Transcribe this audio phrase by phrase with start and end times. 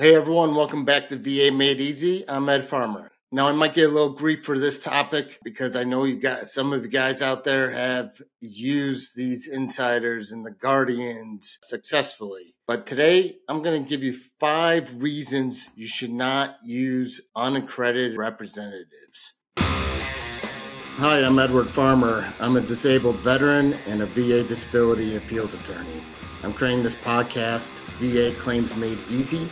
[0.00, 2.24] Hey everyone, welcome back to VA Made Easy.
[2.26, 3.10] I'm Ed Farmer.
[3.30, 6.48] Now I might get a little grief for this topic because I know you got
[6.48, 12.54] some of you guys out there have used these insiders and the guardians successfully.
[12.66, 19.34] But today I'm going to give you five reasons you should not use unaccredited representatives.
[19.58, 22.26] Hi, I'm Edward Farmer.
[22.40, 26.02] I'm a disabled veteran and a VA disability appeals attorney.
[26.42, 29.46] I'm creating this podcast, VA Claims Made Easy,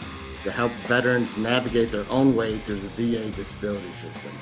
[0.49, 4.33] to help veterans navigate their own way through the VA disability system.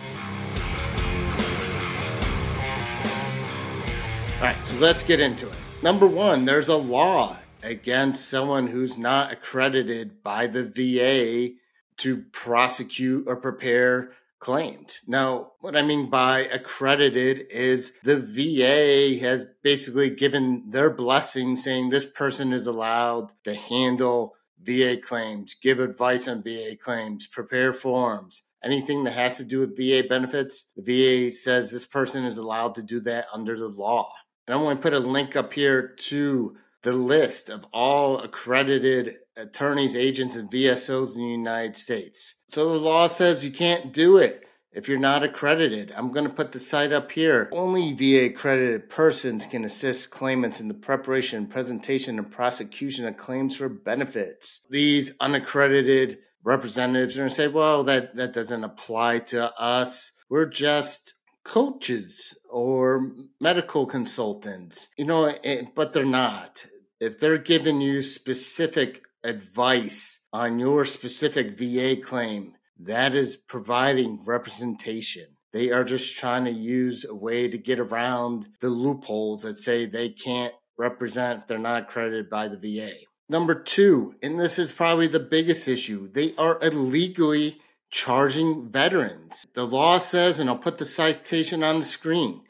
[4.36, 5.56] All right, so let's get into it.
[5.82, 11.56] Number one, there's a law against someone who's not accredited by the VA
[11.96, 14.98] to prosecute or prepare claimed.
[15.08, 21.90] Now, what I mean by accredited is the VA has basically given their blessing saying
[21.90, 28.42] this person is allowed to handle VA claims, give advice on VA claims, prepare forms,
[28.64, 30.64] anything that has to do with VA benefits.
[30.76, 34.12] The VA says this person is allowed to do that under the law.
[34.46, 39.16] And I'm going to put a link up here to the list of all accredited
[39.36, 42.36] attorneys, agents, and VSOs in the United States.
[42.50, 45.92] So the law says you can't do it if you're not accredited.
[45.96, 47.48] I'm going to put the site up here.
[47.50, 53.56] Only VA accredited persons can assist claimants in the preparation, presentation, and prosecution of claims
[53.56, 54.60] for benefits.
[54.70, 60.12] These unaccredited representatives are going to say, well, that, that doesn't apply to us.
[60.28, 66.66] We're just coaches or medical consultants, you know, eh, but they're not
[67.00, 75.26] if they're giving you specific advice on your specific VA claim, that is providing representation.
[75.52, 79.86] They are just trying to use a way to get around the loopholes that say
[79.86, 82.92] they can't represent if they're not accredited by the VA.
[83.28, 87.58] Number two, and this is probably the biggest issue, they are illegally
[87.90, 89.46] charging veterans.
[89.54, 92.42] The law says, and I'll put the citation on the screen,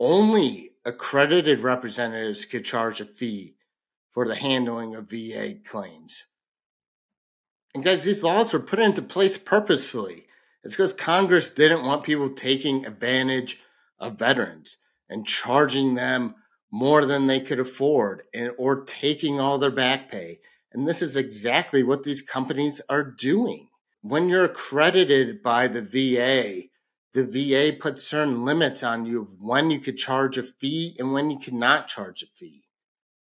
[0.00, 3.56] only accredited representatives could charge a fee
[4.10, 6.26] for the handling of VA claims.
[7.74, 10.26] And guys, these laws were put into place purposefully.
[10.64, 13.60] It's because Congress didn't want people taking advantage
[13.98, 14.76] of veterans
[15.08, 16.34] and charging them
[16.70, 20.40] more than they could afford and, or taking all their back pay.
[20.72, 23.68] And this is exactly what these companies are doing.
[24.02, 26.68] When you're accredited by the VA,
[27.14, 31.12] the VA puts certain limits on you of when you could charge a fee and
[31.12, 32.64] when you cannot charge a fee.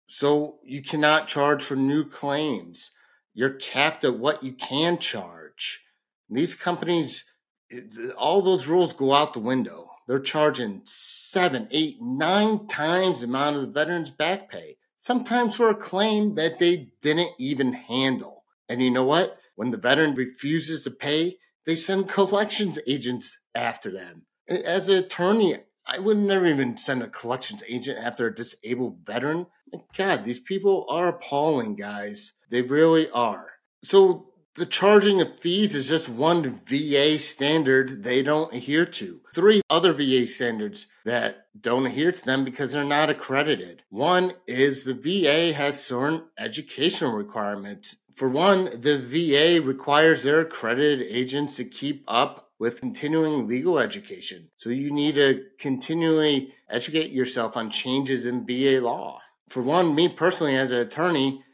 [0.07, 2.91] So you cannot charge for new claims.
[3.35, 5.83] You're capped at what you can charge.
[6.31, 7.25] These companies,
[7.71, 7.81] eh,
[8.17, 9.91] all those rules go out the window.
[10.07, 15.69] They're charging seven, eight, nine times the amount of the veteran's back pay, sometimes for
[15.69, 18.45] a claim that they didn't even handle.
[18.69, 19.39] And you know what?
[19.57, 24.27] When the veteran refuses to pay, they send collections agents after them.
[24.49, 25.57] As an attorney,
[25.87, 29.47] I would never even send a collections agent after a disabled veteran.
[29.97, 32.33] God, these people are appalling, guys.
[32.51, 33.51] They really are.
[33.83, 39.21] So the charging of fees is just one VA standard they don't adhere to.
[39.35, 43.83] Three other VA standards that don't adhere to them because they're not accredited.
[43.91, 47.97] One is the VA has certain educational requirements.
[48.15, 54.49] For one, the VA requires their accredited agents to keep up with continuing legal education.
[54.57, 59.21] So you need to continually educate yourself on changes in VA law.
[59.49, 61.45] For one, me personally, as an attorney,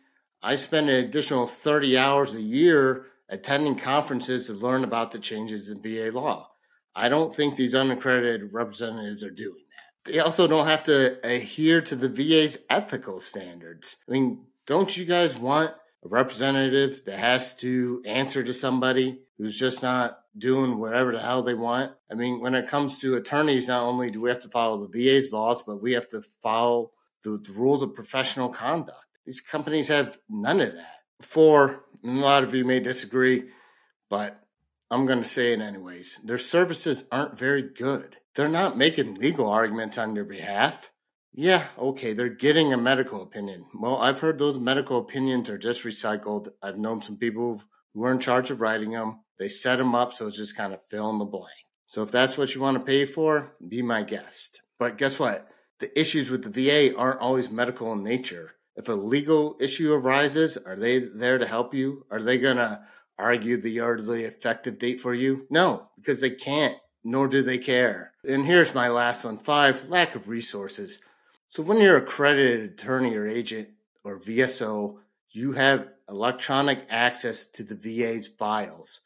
[0.43, 5.69] I spend an additional 30 hours a year attending conferences to learn about the changes
[5.71, 6.50] in VA law.
[6.94, 9.65] I don't think these unaccredited representatives are doing
[10.05, 10.12] that.
[10.12, 13.97] They also don't have to adhere to the VA's ethical standards.
[14.09, 15.75] I mean, don't you guys want
[16.05, 21.42] a representative that has to answer to somebody who's just not doing whatever the hell
[21.42, 21.92] they want.
[22.10, 24.98] I mean, when it comes to attorneys, not only do we have to follow the
[24.98, 26.92] VA's laws, but we have to follow
[27.24, 29.04] the, the rules of professional conduct.
[29.26, 31.00] These companies have none of that.
[31.20, 33.44] Four, a lot of you may disagree,
[34.08, 34.41] but
[34.91, 36.21] I'm going to say it anyways.
[36.24, 38.16] Their services aren't very good.
[38.34, 40.91] They're not making legal arguments on your behalf.
[41.33, 43.66] Yeah, okay, they're getting a medical opinion.
[43.78, 46.48] Well, I've heard those medical opinions are just recycled.
[46.62, 47.62] I've known some people
[47.94, 49.21] who were in charge of writing them.
[49.41, 51.65] They set them up so it's just kind of fill in the blank.
[51.87, 54.60] So if that's what you want to pay for, be my guest.
[54.78, 55.48] But guess what?
[55.78, 58.53] The issues with the VA aren't always medical in nature.
[58.77, 62.04] If a legal issue arises, are they there to help you?
[62.10, 62.83] Are they going to
[63.19, 65.47] argue the earlier effective date for you?
[65.48, 68.13] No, because they can't, nor do they care.
[68.28, 71.01] And here's my last one five, lack of resources.
[71.48, 73.71] So when you're accredited attorney or agent
[74.04, 74.98] or VSO,
[75.31, 79.01] you have electronic access to the VA's files.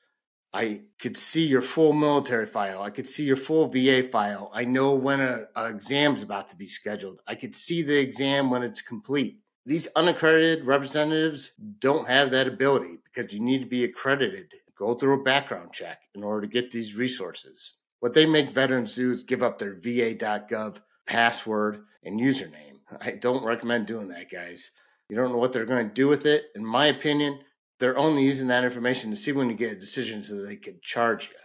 [0.55, 2.81] I could see your full military file.
[2.81, 4.53] I could see your full VA file.
[4.55, 7.21] I know when a, a exam is about to be scheduled.
[7.27, 9.41] I could see the exam when it's complete.
[9.67, 15.21] These unaccredited representatives don't have that ability because you need to be accredited, go through
[15.21, 17.73] a background check in order to get these resources.
[17.99, 22.79] What they make veterans do is give up their va.gov password and username.
[23.01, 24.71] I don't recommend doing that, guys.
[25.09, 26.45] You don't know what they're going to do with it.
[26.55, 27.41] In my opinion,
[27.79, 30.83] they're only using that information to see when you get a decision so they could
[30.83, 31.37] charge you.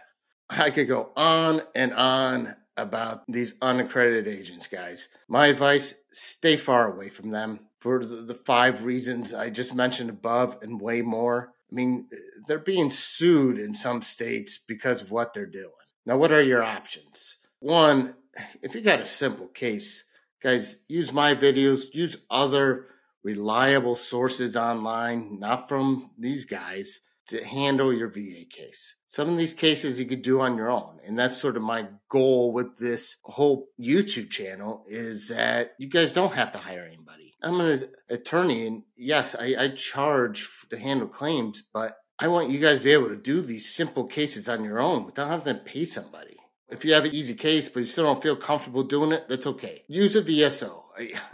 [0.50, 5.08] I could go on and on about these unaccredited agents, guys.
[5.28, 10.58] My advice stay far away from them for the five reasons I just mentioned above
[10.62, 11.52] and way more.
[11.70, 12.08] I mean,
[12.46, 15.70] they're being sued in some states because of what they're doing.
[16.04, 17.36] Now, what are your options?
[17.60, 18.14] One,
[18.62, 20.04] if you got a simple case,
[20.42, 22.86] guys, use my videos, use other
[23.22, 28.96] reliable sources online, not from these guys, to handle your VA case.
[29.08, 30.98] Some of these cases you could do on your own.
[31.04, 36.12] And that's sort of my goal with this whole YouTube channel is that you guys
[36.12, 37.34] don't have to hire anybody.
[37.42, 42.58] I'm an attorney and yes, I, I charge to handle claims, but I want you
[42.58, 45.60] guys to be able to do these simple cases on your own without having to
[45.60, 46.36] pay somebody.
[46.68, 49.46] If you have an easy case, but you still don't feel comfortable doing it, that's
[49.46, 49.82] okay.
[49.88, 50.82] Use a VSO.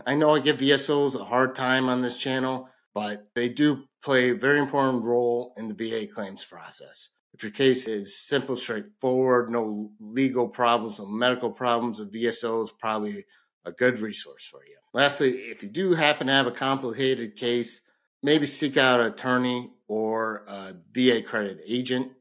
[0.06, 4.30] I, know I give VSOs a hard time on this channel, but they do play
[4.30, 7.10] a very important role in the VA claims process.
[7.34, 12.72] If your case is simple, straightforward, no legal problems, no medical problems, a VSO is
[12.72, 13.26] probably
[13.64, 14.76] a good resource for you.
[14.94, 17.82] Lastly, if you do happen to have a complicated case,
[18.22, 22.12] maybe seek out an attorney or a VA credit agent.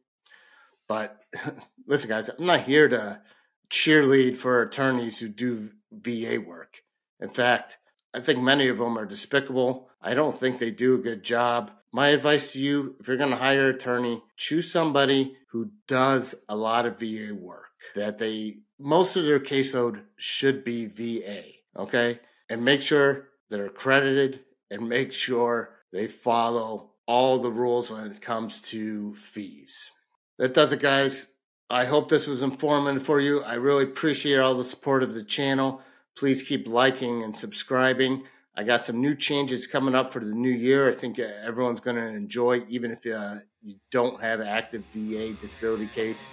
[0.88, 1.18] But
[1.88, 3.22] listen, guys, I'm not here to
[3.70, 6.82] cheerlead for attorneys who do VA work.
[7.26, 7.80] In fact,
[8.14, 9.90] I think many of them are despicable.
[10.00, 11.72] I don't think they do a good job.
[11.92, 16.36] My advice to you if you're going to hire an attorney, choose somebody who does
[16.48, 21.46] a lot of VA work, that they, most of their caseload should be VA,
[21.76, 22.20] okay?
[22.48, 28.22] And make sure they're accredited and make sure they follow all the rules when it
[28.22, 29.92] comes to fees.
[30.38, 31.26] That does it, guys.
[31.72, 33.42] I hope this was informative for you.
[33.42, 35.82] I really appreciate all the support of the channel.
[36.16, 38.24] Please keep liking and subscribing.
[38.56, 40.90] I got some new changes coming up for the new year.
[40.90, 44.86] I think uh, everyone's going to enjoy, even if uh, you don't have an active
[44.94, 46.30] VA disability case.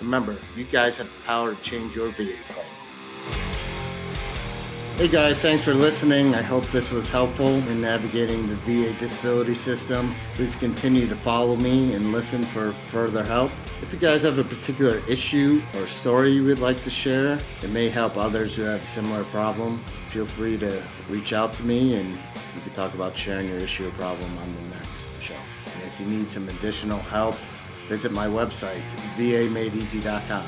[0.00, 2.83] Remember, you guys have the power to change your VA claim.
[4.96, 6.36] Hey guys, thanks for listening.
[6.36, 10.14] I hope this was helpful in navigating the VA disability system.
[10.34, 13.50] Please continue to follow me and listen for further help.
[13.82, 17.70] If you guys have a particular issue or story you would like to share, it
[17.70, 19.82] may help others who have a similar problem.
[20.10, 22.14] Feel free to reach out to me and
[22.54, 25.34] we can talk about sharing your issue or problem on the next show.
[25.74, 27.34] And if you need some additional help,
[27.88, 30.44] visit my website, vamadeeasy.com.